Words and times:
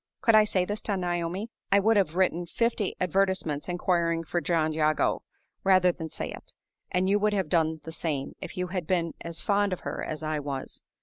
Could 0.21 0.33
I 0.33 0.45
say 0.45 0.65
this 0.65 0.81
to 0.81 0.97
Naomi? 0.97 1.51
I 1.71 1.79
would 1.79 1.95
have 1.95 2.15
written 2.15 2.47
fifty 2.47 2.95
advertisements 2.99 3.69
inquiring 3.69 4.23
for 4.23 4.41
John 4.41 4.73
Jago 4.73 5.21
rather 5.63 5.91
than 5.91 6.09
say 6.09 6.31
it; 6.31 6.55
and 6.89 7.07
you 7.07 7.19
would 7.19 7.33
have 7.33 7.49
done 7.49 7.81
the 7.83 7.91
same, 7.91 8.33
if 8.41 8.57
you 8.57 8.65
had 8.69 8.87
been 8.87 9.13
as 9.23 9.39
fond 9.39 9.73
of 9.73 9.81
her 9.81 10.03
as 10.03 10.23
I 10.23 10.39
was. 10.39 10.81